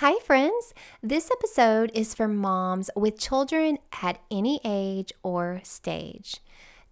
[0.00, 0.74] Hi, friends.
[1.02, 6.36] This episode is for moms with children at any age or stage.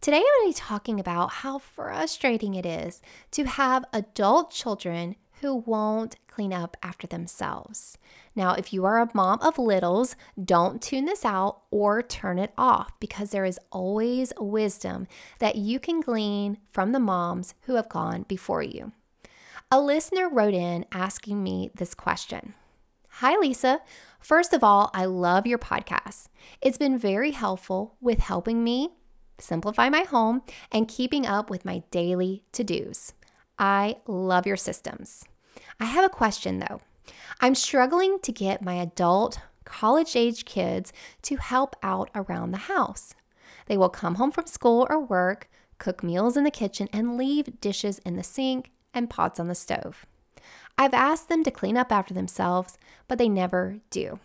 [0.01, 5.17] Today, I'm going to be talking about how frustrating it is to have adult children
[5.43, 7.99] who won't clean up after themselves.
[8.35, 12.55] Now, if you are a mom of littles, don't tune this out or turn it
[12.57, 15.09] off because there is always wisdom
[15.41, 18.93] that you can glean from the moms who have gone before you.
[19.71, 22.55] A listener wrote in asking me this question.
[23.19, 23.81] Hi, Lisa.
[24.19, 26.27] First of all, I love your podcast.
[26.61, 28.89] It's been very helpful with helping me
[29.39, 33.13] simplify my home and keeping up with my daily to dos.
[33.57, 35.25] I love your systems.
[35.79, 36.81] I have a question though.
[37.41, 40.93] I'm struggling to get my adult, college age kids
[41.23, 43.15] to help out around the house.
[43.67, 47.61] They will come home from school or work, cook meals in the kitchen, and leave
[47.61, 50.05] dishes in the sink and pots on the stove.
[50.77, 52.79] I've asked them to clean up after themselves,
[53.09, 54.19] but they never do.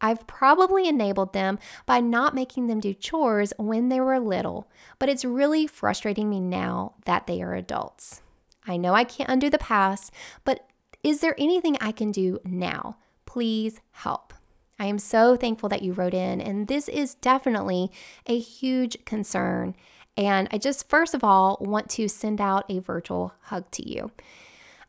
[0.00, 5.08] I've probably enabled them by not making them do chores when they were little, but
[5.08, 8.22] it's really frustrating me now that they are adults.
[8.66, 10.12] I know I can't undo the past,
[10.44, 10.66] but
[11.02, 12.98] is there anything I can do now?
[13.24, 14.34] Please help.
[14.78, 17.90] I am so thankful that you wrote in, and this is definitely
[18.26, 19.74] a huge concern.
[20.16, 24.10] And I just, first of all, want to send out a virtual hug to you.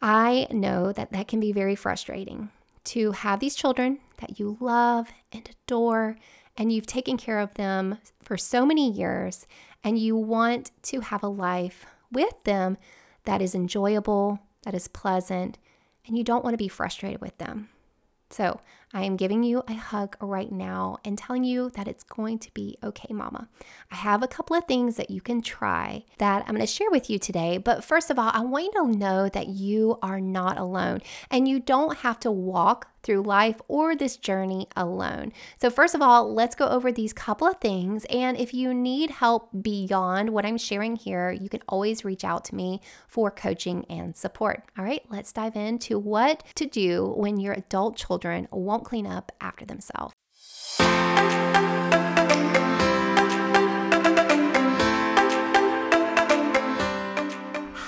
[0.02, 2.50] I know that that can be very frustrating
[2.86, 6.18] to have these children that you love and adore,
[6.56, 9.46] and you've taken care of them for so many years,
[9.84, 12.78] and you want to have a life with them
[13.26, 15.58] that is enjoyable, that is pleasant,
[16.06, 17.70] and you don't want to be frustrated with them.
[18.30, 18.62] So,
[18.94, 22.54] I am giving you a hug right now and telling you that it's going to
[22.54, 23.50] be okay, mama.
[23.92, 26.90] I have a couple of things that you can try that I'm going to share
[26.90, 27.58] with you today.
[27.58, 31.48] But first of all, I want you to know that you are not alone and
[31.48, 35.32] you don't have to walk through life or this journey alone.
[35.62, 38.06] So, first of all, let's go over these couple of things.
[38.10, 42.44] And if you need help beyond what I'm sharing here, you can always reach out
[42.46, 44.64] to me for coaching and support.
[44.78, 49.32] All right, let's dive into what to do when your adult children won't clean up
[49.42, 50.14] after themselves.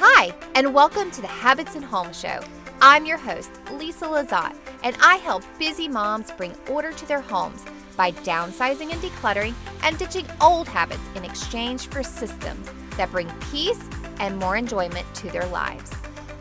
[0.02, 2.40] Hi, and welcome to the Habits and Home Show.
[2.82, 7.64] I'm your host, Lisa Lazat, and I help busy moms bring order to their homes
[7.98, 13.84] by downsizing and decluttering and ditching old habits in exchange for systems that bring peace
[14.20, 15.92] and more enjoyment to their lives.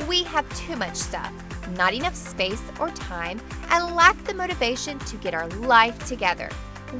[0.08, 1.32] We have too much stuff,
[1.74, 3.40] not enough space or time,
[3.70, 6.48] and lack the motivation to get our life together.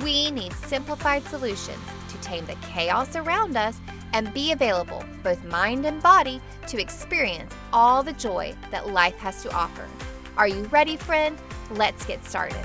[0.02, 1.78] We need simplified solutions
[2.10, 3.78] to tame the chaos around us
[4.12, 9.42] and be available, both mind and body, to experience all the joy that life has
[9.42, 9.86] to offer.
[10.36, 11.38] Are you ready, friend?
[11.70, 12.64] Let's get started.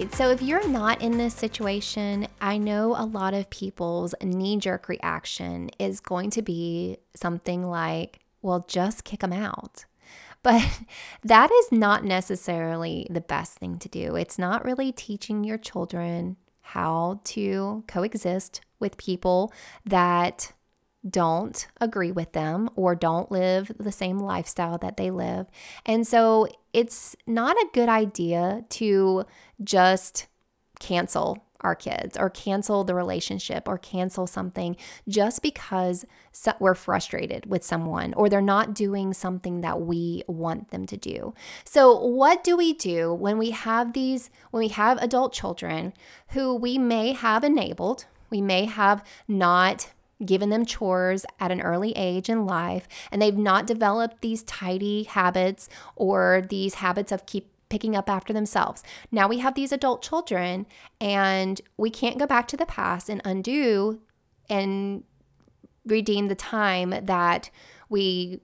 [0.00, 4.56] Right, so if you're not in this situation, I know a lot of people's knee
[4.56, 9.84] jerk reaction is going to be something like, well, just kick them out.
[10.42, 10.66] But
[11.22, 14.16] that is not necessarily the best thing to do.
[14.16, 19.52] It's not really teaching your children how to coexist with people
[19.84, 20.54] that
[21.08, 25.46] don't agree with them or don't live the same lifestyle that they live.
[25.86, 29.24] And so it's not a good idea to
[29.62, 30.26] just
[30.78, 34.76] cancel our kids or cancel the relationship or cancel something
[35.08, 36.06] just because
[36.58, 41.34] we're frustrated with someone or they're not doing something that we want them to do.
[41.64, 45.92] So, what do we do when we have these, when we have adult children
[46.28, 49.90] who we may have enabled, we may have not
[50.24, 55.04] given them chores at an early age in life and they've not developed these tidy
[55.04, 58.82] habits or these habits of keep picking up after themselves.
[59.10, 60.66] Now we have these adult children
[61.00, 64.00] and we can't go back to the past and undo
[64.50, 65.04] and
[65.86, 67.50] redeem the time that
[67.88, 68.40] we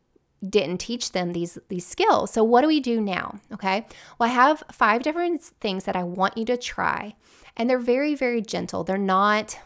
[0.48, 2.30] didn't teach them these these skills.
[2.30, 3.40] So what do we do now?
[3.52, 3.86] Okay?
[4.18, 7.14] Well, I have five different things that I want you to try.
[7.56, 8.84] And they're very very gentle.
[8.84, 9.58] They're not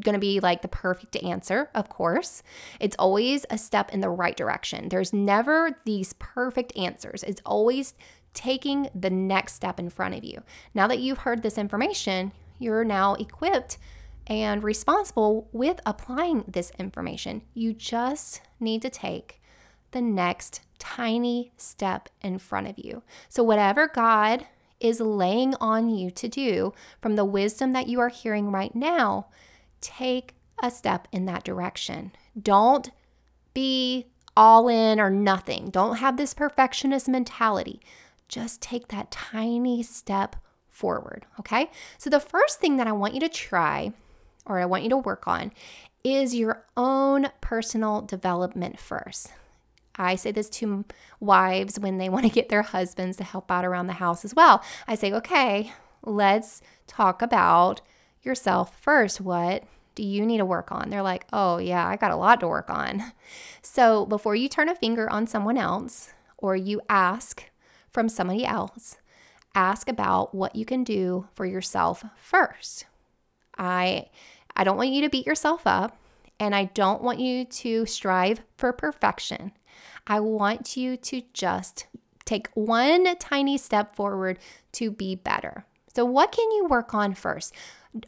[0.00, 2.42] going to be like the perfect answer, of course.
[2.80, 4.88] It's always a step in the right direction.
[4.88, 7.22] There's never these perfect answers.
[7.22, 7.94] It's always
[8.32, 10.42] taking the next step in front of you.
[10.74, 13.78] Now that you've heard this information, you're now equipped
[14.26, 17.42] and responsible with applying this information.
[17.52, 19.40] You just need to take
[19.92, 23.02] the next tiny step in front of you.
[23.28, 24.46] So, whatever God
[24.80, 29.28] is laying on you to do from the wisdom that you are hearing right now,
[29.84, 32.12] take a step in that direction.
[32.40, 32.90] Don't
[33.52, 35.70] be all in or nothing.
[35.70, 37.80] Don't have this perfectionist mentality.
[38.28, 40.36] Just take that tiny step
[40.68, 41.26] forward.
[41.38, 41.70] Okay.
[41.98, 43.92] So, the first thing that I want you to try
[44.46, 45.52] or I want you to work on
[46.02, 49.32] is your own personal development first.
[49.96, 50.84] I say this to
[51.20, 54.34] wives when they want to get their husbands to help out around the house as
[54.34, 54.62] well.
[54.88, 55.72] I say, okay,
[56.02, 57.80] let's talk about
[58.22, 59.20] yourself first.
[59.20, 59.64] What
[59.94, 60.90] do you need to work on?
[60.90, 63.02] They're like, oh, yeah, I got a lot to work on.
[63.66, 67.50] So before you turn a finger on someone else or you ask
[67.90, 68.98] from somebody else,
[69.54, 72.84] ask about what you can do for yourself first.
[73.56, 74.06] I
[74.54, 75.96] I don't want you to beat yourself up
[76.38, 79.52] and I don't want you to strive for perfection.
[80.06, 81.86] I want you to just
[82.24, 84.38] take one tiny step forward
[84.72, 85.64] to be better.
[85.94, 87.54] So, what can you work on first?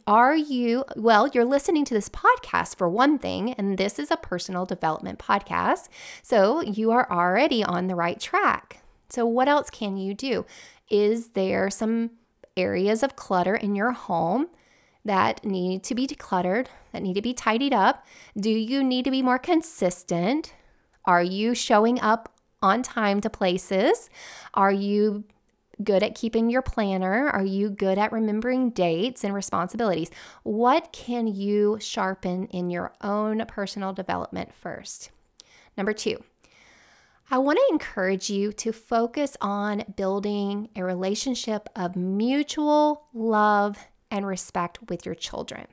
[0.05, 4.17] Are you, well, you're listening to this podcast for one thing, and this is a
[4.17, 5.87] personal development podcast.
[6.21, 8.81] So, you are already on the right track.
[9.09, 10.45] So, what else can you do?
[10.89, 12.11] Is there some
[12.57, 14.47] areas of clutter in your home
[15.05, 18.05] that need to be decluttered, that need to be tidied up?
[18.37, 20.53] Do you need to be more consistent?
[21.05, 24.09] Are you showing up on time to places?
[24.53, 25.23] Are you
[25.83, 27.29] good at keeping your planner?
[27.29, 30.09] Are you good at remembering dates and responsibilities?
[30.43, 35.11] What can you sharpen in your own personal development first?
[35.77, 36.23] Number two,
[37.29, 43.77] I want to encourage you to focus on building a relationship of mutual love
[44.09, 45.67] and respect with your children.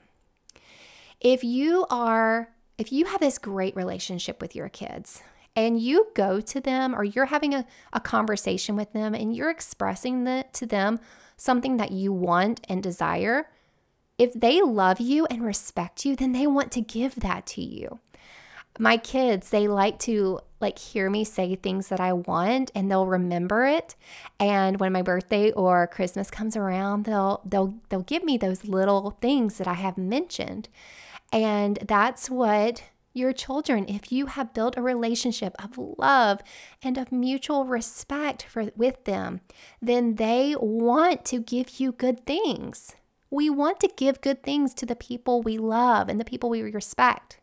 [1.20, 5.22] If you are if you have this great relationship with your kids
[5.56, 9.50] and you go to them or you're having a, a conversation with them and you're
[9.50, 11.00] expressing the, to them
[11.36, 13.48] something that you want and desire,
[14.18, 17.98] if they love you and respect you, then they want to give that to you.
[18.78, 23.06] My kids they like to like hear me say things that i want and they'll
[23.06, 23.94] remember it.
[24.40, 29.12] And when my birthday or christmas comes around they'll they'll they'll give me those little
[29.20, 30.68] things that i have mentioned.
[31.32, 32.82] And that's what
[33.14, 36.40] your children if you have built a relationship of love
[36.82, 39.40] and of mutual respect for with them
[39.80, 42.96] then they want to give you good things
[43.30, 46.60] we want to give good things to the people we love and the people we
[46.60, 47.38] respect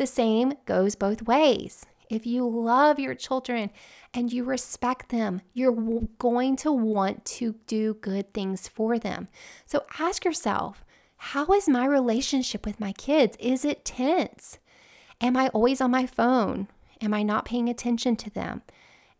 [0.00, 1.84] the same goes both ways.
[2.08, 3.70] If you love your children
[4.14, 9.28] and you respect them, you're going to want to do good things for them.
[9.66, 10.86] So ask yourself,
[11.18, 13.36] how is my relationship with my kids?
[13.38, 14.58] Is it tense?
[15.20, 16.68] Am I always on my phone?
[17.00, 18.62] Am I not paying attention to them?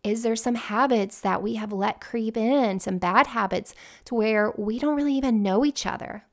[0.02, 3.74] Is there some habits that we have let creep in, some bad habits
[4.06, 6.24] to where we don't really even know each other?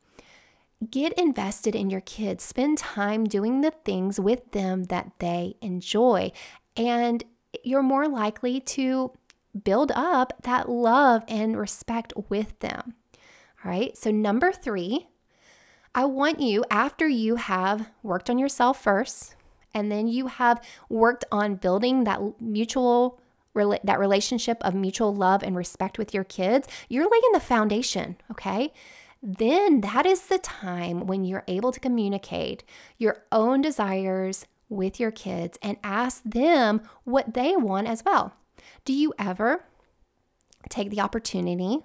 [0.89, 2.43] Get invested in your kids.
[2.43, 6.31] Spend time doing the things with them that they enjoy.
[6.77, 7.23] And
[7.63, 9.11] you're more likely to
[9.63, 12.93] build up that love and respect with them.
[13.65, 13.97] All right.
[13.97, 15.07] So, number three,
[15.95, 19.35] I want you, after you have worked on yourself first,
[19.73, 23.19] and then you have worked on building that mutual
[23.83, 28.71] that relationship of mutual love and respect with your kids, you're laying the foundation, okay?
[29.21, 32.63] then that is the time when you're able to communicate
[32.97, 38.33] your own desires with your kids and ask them what they want as well.
[38.85, 39.63] Do you ever
[40.69, 41.79] take the opportunity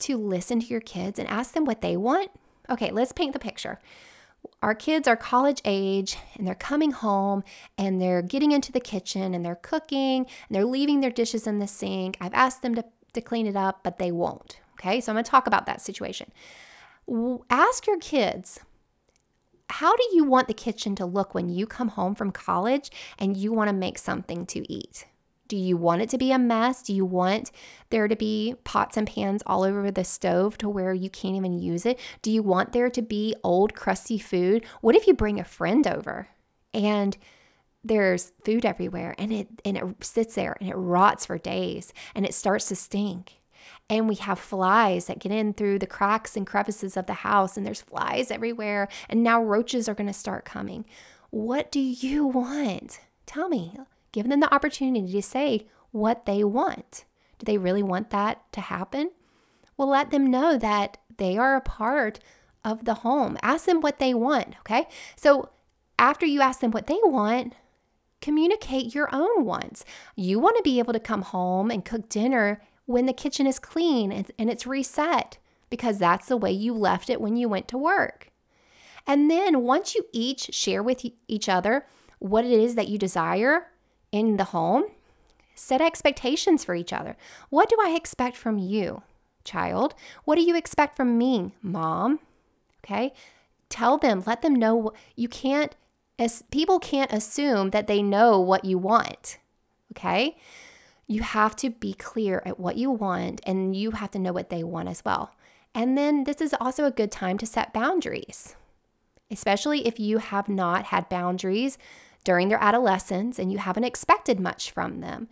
[0.00, 2.30] to listen to your kids and ask them what they want?
[2.68, 3.78] Okay, let's paint the picture.
[4.64, 7.44] Our kids are college age and they're coming home
[7.76, 11.58] and they're getting into the kitchen and they're cooking and they're leaving their dishes in
[11.58, 12.16] the sink.
[12.18, 14.60] I've asked them to, to clean it up, but they won't.
[14.80, 16.32] Okay, so I'm to talk about that situation.
[17.50, 18.60] Ask your kids,
[19.68, 23.36] how do you want the kitchen to look when you come home from college and
[23.36, 25.04] you want to make something to eat?
[25.46, 26.82] Do you want it to be a mess?
[26.82, 27.50] Do you want
[27.90, 31.58] there to be pots and pans all over the stove to where you can't even
[31.58, 32.00] use it?
[32.22, 34.64] Do you want there to be old, crusty food?
[34.80, 36.28] What if you bring a friend over
[36.72, 37.16] and
[37.82, 42.24] there's food everywhere and it and it sits there and it rots for days and
[42.24, 43.40] it starts to stink?
[43.88, 47.56] and we have flies that get in through the cracks and crevices of the house,
[47.56, 50.84] and there's flies everywhere, and now roaches are going to start coming.
[51.30, 53.00] What do you want?
[53.26, 53.76] Tell me.
[54.14, 57.04] Give them the opportunity to say what they want.
[57.40, 59.10] Do they really want that to happen?
[59.76, 62.20] Well, let them know that they are a part
[62.64, 63.36] of the home.
[63.42, 64.86] Ask them what they want, okay?
[65.16, 65.50] So
[65.98, 67.54] after you ask them what they want,
[68.20, 69.84] communicate your own wants.
[70.14, 73.58] You want to be able to come home and cook dinner when the kitchen is
[73.58, 75.38] clean and, it's reset
[75.70, 78.30] because that's the way you left it when you went to work.
[79.08, 81.84] And then once you each share with each other
[82.20, 83.66] what it is that you desire
[84.14, 84.84] in the home,
[85.56, 87.16] set expectations for each other.
[87.50, 89.02] What do I expect from you,
[89.42, 89.96] child?
[90.24, 92.20] What do you expect from me, mom?
[92.84, 93.12] Okay?
[93.68, 95.74] Tell them, let them know you can't
[96.16, 99.38] as people can't assume that they know what you want.
[99.90, 100.36] Okay?
[101.08, 104.48] You have to be clear at what you want and you have to know what
[104.48, 105.34] they want as well.
[105.74, 108.54] And then this is also a good time to set boundaries,
[109.28, 111.78] especially if you have not had boundaries
[112.24, 115.28] during their adolescence and you haven't expected much from them.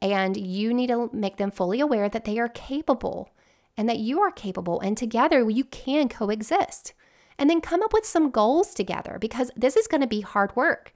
[0.00, 3.30] And you need to make them fully aware that they are capable
[3.76, 6.92] and that you are capable, and together you can coexist.
[7.38, 10.54] And then come up with some goals together because this is going to be hard
[10.54, 10.92] work.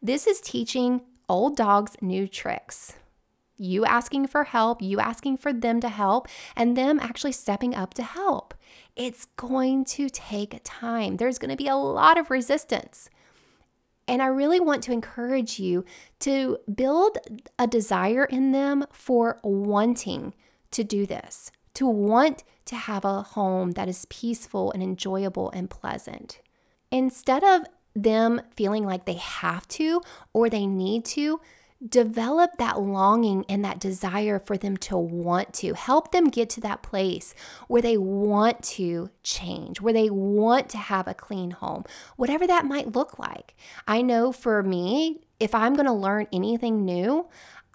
[0.00, 2.94] This is teaching old dogs new tricks
[3.56, 7.94] you asking for help, you asking for them to help, and them actually stepping up
[7.94, 8.54] to help.
[8.96, 11.16] It's going to take time.
[11.16, 13.08] There's going to be a lot of resistance.
[14.06, 15.84] And I really want to encourage you
[16.20, 17.18] to build
[17.58, 20.34] a desire in them for wanting
[20.72, 25.70] to do this, to want to have a home that is peaceful and enjoyable and
[25.70, 26.40] pleasant.
[26.90, 27.62] Instead of
[27.94, 30.00] them feeling like they have to
[30.32, 31.40] or they need to,
[31.86, 35.74] develop that longing and that desire for them to want to.
[35.74, 37.34] Help them get to that place
[37.68, 41.84] where they want to change, where they want to have a clean home,
[42.16, 43.54] whatever that might look like.
[43.86, 47.26] I know for me, if I'm going to learn anything new,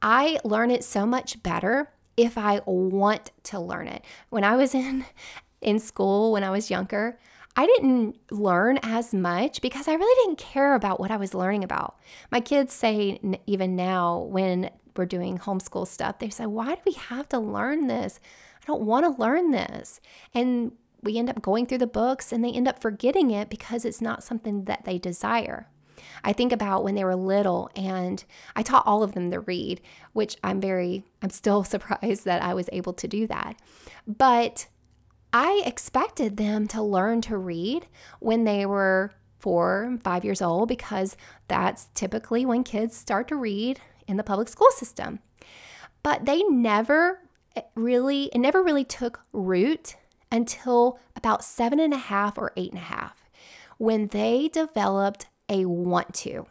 [0.02, 4.04] I learn it so much better if I want to learn it.
[4.30, 5.06] When I was in
[5.62, 7.20] in school when I was younger,
[7.56, 11.64] I didn't learn as much because I really didn't care about what I was learning
[11.64, 11.98] about.
[12.32, 16.94] My kids say, even now, when we're doing homeschool stuff, they say, Why do we
[16.94, 18.20] have to learn this?
[18.62, 20.00] I don't want to learn this.
[20.34, 23.86] And we end up going through the books and they end up forgetting it because
[23.86, 25.68] it's not something that they desire.
[26.24, 28.24] I think about when they were little and
[28.56, 29.82] I taught all of them to read,
[30.14, 33.58] which I'm very, I'm still surprised that I was able to do that.
[34.08, 34.68] But
[35.32, 37.88] I expected them to learn to read
[38.20, 41.16] when they were four, and five years old, because
[41.48, 45.20] that's typically when kids start to read in the public school system.
[46.04, 47.22] But they never
[47.56, 49.96] eh, really, it never really took root
[50.32, 53.30] until about seven and a half or eight and a half
[53.78, 56.46] when they developed a want to.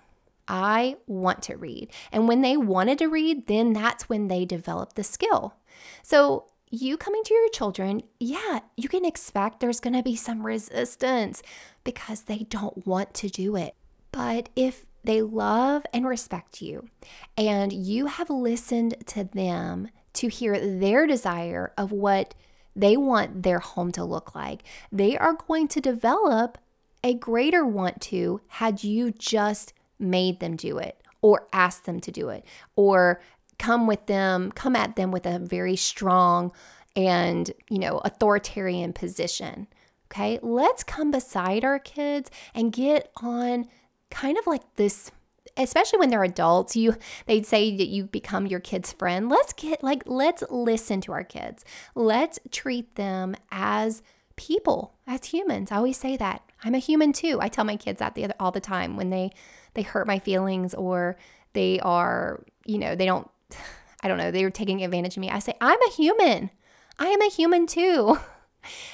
[0.48, 1.90] I want to read.
[2.10, 5.54] And when they wanted to read, then that's when they developed the skill.
[6.02, 10.44] So you coming to your children, yeah, you can expect there's going to be some
[10.44, 11.42] resistance
[11.84, 13.74] because they don't want to do it.
[14.12, 16.88] But if they love and respect you
[17.36, 22.34] and you have listened to them to hear their desire of what
[22.74, 26.58] they want their home to look like, they are going to develop
[27.04, 32.12] a greater want to had you just made them do it or asked them to
[32.12, 32.44] do it
[32.76, 33.20] or
[33.58, 36.52] come with them, come at them with a very strong
[36.96, 39.66] and, you know, authoritarian position.
[40.10, 43.68] Okay, let's come beside our kids and get on
[44.10, 45.10] kind of like this
[45.58, 46.94] especially when they're adults you
[47.26, 49.28] they'd say that you become your kids friend.
[49.28, 51.64] Let's get like let's listen to our kids.
[51.94, 54.02] Let's treat them as
[54.36, 55.70] people as humans.
[55.70, 56.42] I always say that.
[56.64, 57.38] I'm a human too.
[57.40, 59.32] I tell my kids that the other, all the time when they
[59.74, 61.16] they hurt my feelings or
[61.52, 63.28] they are you know they don't
[64.02, 65.30] I don't know, they were taking advantage of me.
[65.30, 66.50] I say, I'm a human.
[66.98, 68.18] I am a human too.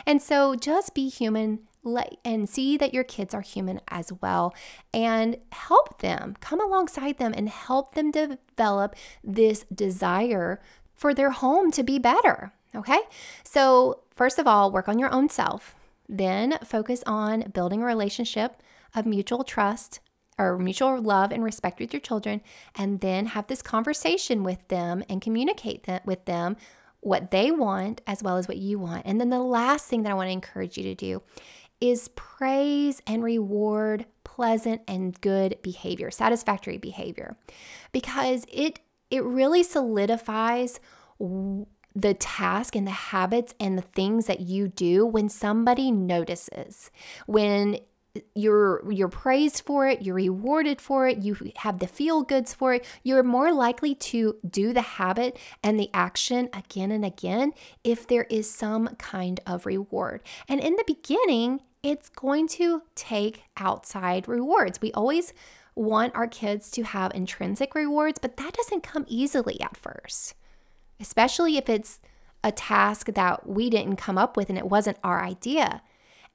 [0.06, 1.60] And so just be human
[2.24, 4.54] and see that your kids are human as well
[4.92, 11.70] and help them, come alongside them and help them develop this desire for their home
[11.72, 12.52] to be better.
[12.74, 13.00] Okay.
[13.44, 15.74] So, first of all, work on your own self.
[16.08, 18.62] Then focus on building a relationship
[18.94, 20.00] of mutual trust
[20.38, 22.40] or mutual love and respect with your children,
[22.74, 26.56] and then have this conversation with them and communicate with them
[27.00, 29.02] what they want as well as what you want.
[29.04, 31.22] And then the last thing that I want to encourage you to do
[31.80, 37.36] is praise and reward pleasant and good behavior, satisfactory behavior,
[37.92, 40.80] because it it really solidifies
[41.94, 46.90] the task and the habits and the things that you do when somebody notices.
[47.26, 47.78] When
[48.34, 52.74] you're you're praised for it you're rewarded for it you have the feel goods for
[52.74, 57.52] it you're more likely to do the habit and the action again and again
[57.82, 60.22] if there is some kind of reward.
[60.48, 64.80] And in the beginning it's going to take outside rewards.
[64.80, 65.34] We always
[65.74, 70.34] want our kids to have intrinsic rewards but that doesn't come easily at first
[71.00, 72.00] especially if it's
[72.44, 75.82] a task that we didn't come up with and it wasn't our idea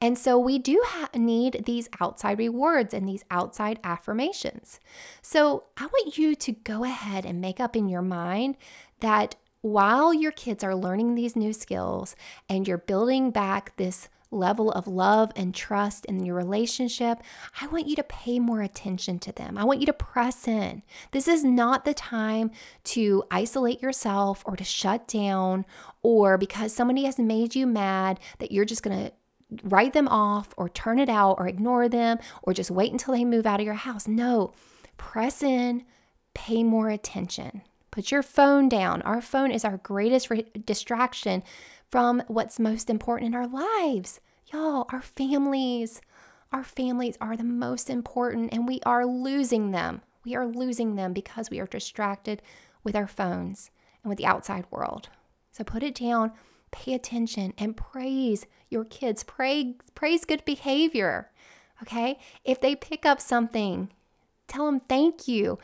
[0.00, 4.80] And so we do ha- need these outside rewards and these outside affirmations.
[5.20, 8.56] So I want you to go ahead and make up in your mind
[9.00, 12.16] that while your kids are learning these new skills
[12.48, 17.18] and you're building back this level of love and trust in your relationship,
[17.60, 19.58] I want you to pay more attention to them.
[19.58, 20.82] I want you to press in.
[21.10, 22.52] This is not the time
[22.84, 25.66] to isolate yourself or to shut down
[26.02, 29.12] or because somebody has made you mad that you're just going to
[29.62, 33.24] write them off or turn it out or ignore them or just wait until they
[33.24, 34.06] move out of your house.
[34.06, 34.52] No,
[34.96, 35.84] press in,
[36.34, 37.62] pay more attention.
[37.90, 39.02] Put your phone down.
[39.02, 41.42] Our phone is our greatest re- distraction
[41.90, 44.20] from what's most important in our lives.
[44.52, 46.00] Y'all, our families,
[46.52, 50.02] our families are the most important, and we are losing them.
[50.24, 52.42] We are losing them because we are distracted
[52.84, 53.70] with our phones
[54.02, 55.08] and with the outside world.
[55.52, 56.32] So put it down,
[56.70, 59.24] pay attention, and praise your kids.
[59.24, 61.30] Pray, praise good behavior.
[61.82, 62.18] Okay?
[62.44, 63.90] If they pick up something,
[64.48, 65.58] tell them thank you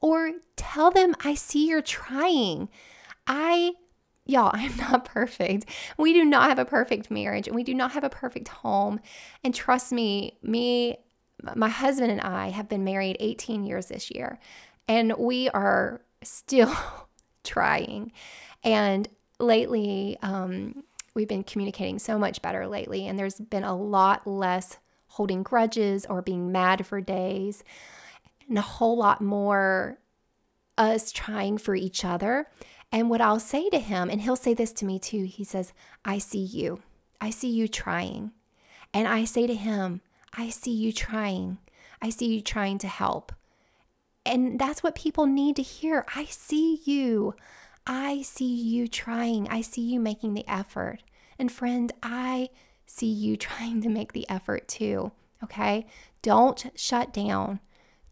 [0.00, 2.68] or tell them I see you're trying.
[3.26, 3.72] I
[4.24, 5.66] Y'all, I'm not perfect.
[5.98, 9.00] We do not have a perfect marriage and we do not have a perfect home.
[9.42, 10.98] And trust me, me,
[11.56, 14.38] my husband and I have been married 18 years this year,
[14.86, 16.72] and we are still
[17.44, 18.12] trying.
[18.62, 19.08] And
[19.42, 20.84] lately, um,
[21.14, 26.06] we've been communicating so much better lately, and there's been a lot less holding grudges
[26.06, 27.64] or being mad for days,
[28.48, 29.98] and a whole lot more
[30.78, 32.46] us trying for each other
[32.92, 35.72] and what I'll say to him, and he'll say this to me too he says,
[36.04, 36.82] I see you.
[37.20, 38.32] I see you trying.
[38.92, 40.02] And I say to him,
[40.34, 41.58] I see you trying.
[42.02, 43.32] I see you trying to help.
[44.26, 46.04] And that's what people need to hear.
[46.14, 47.34] I see you.
[47.86, 49.48] I see you trying.
[49.48, 51.00] I see you making the effort.
[51.38, 52.50] And friend, I
[52.86, 55.12] see you trying to make the effort too.
[55.42, 55.86] Okay?
[56.22, 57.60] Don't shut down.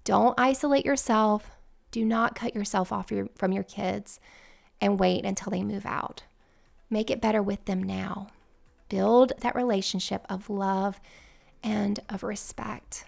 [0.05, 1.51] Don't isolate yourself.
[1.91, 4.21] Do not cut yourself off your, from your kids
[4.81, 6.23] and wait until they move out.
[6.89, 8.29] Make it better with them now.
[8.89, 11.01] Build that relationship of love
[11.63, 13.05] and of respect.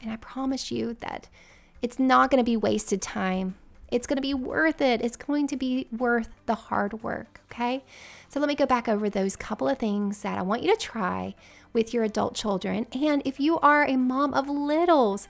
[0.00, 1.28] And I promise you that
[1.80, 3.54] it's not going to be wasted time.
[3.90, 5.02] It's going to be worth it.
[5.02, 7.40] It's going to be worth the hard work.
[7.52, 7.84] Okay.
[8.28, 10.80] So let me go back over those couple of things that I want you to
[10.80, 11.34] try
[11.72, 12.86] with your adult children.
[12.92, 15.28] And if you are a mom of littles,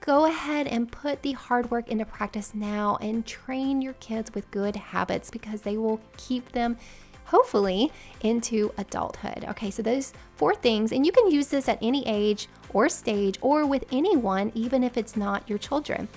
[0.00, 4.50] Go ahead and put the hard work into practice now and train your kids with
[4.50, 6.76] good habits because they will keep them
[7.24, 9.44] hopefully into adulthood.
[9.48, 13.38] Okay, so those four things, and you can use this at any age or stage
[13.42, 16.08] or with anyone, even if it's not your children.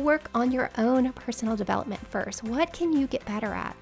[0.00, 2.42] Work on your own personal development first.
[2.42, 3.76] What can you get better at?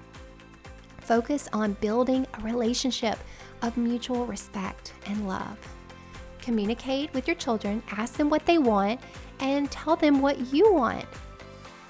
[0.97, 3.17] Focus on building a relationship
[3.61, 5.57] of mutual respect and love.
[6.41, 8.99] Communicate with your children, ask them what they want,
[9.39, 11.05] and tell them what you want.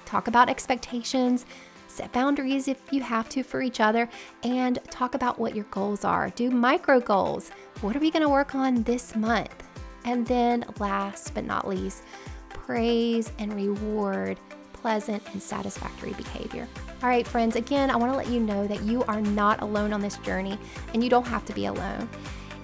[0.04, 1.44] Talk about expectations,
[1.88, 4.08] set boundaries if you have to for each other,
[4.44, 6.30] and talk about what your goals are.
[6.30, 7.50] Do micro goals.
[7.80, 9.64] What are we going to work on this month?
[10.04, 12.04] And then, last but not least,
[12.70, 14.38] praise and reward
[14.74, 16.68] pleasant and satisfactory behavior.
[17.02, 19.92] All right, friends, again, I want to let you know that you are not alone
[19.92, 20.56] on this journey
[20.94, 22.08] and you don't have to be alone.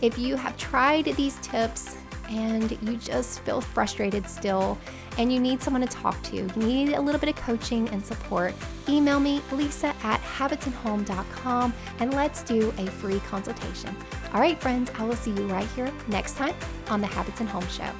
[0.02, 1.96] If you have tried these tips
[2.28, 4.78] and you just feel frustrated still
[5.18, 8.04] and you need someone to talk to, you need a little bit of coaching and
[8.06, 8.54] support,
[8.88, 13.94] email me, lisa at habitsandhome.com, and let's do a free consultation.
[14.32, 16.54] All right, friends, I will see you right here next time
[16.90, 17.90] on the Habits and Home Show.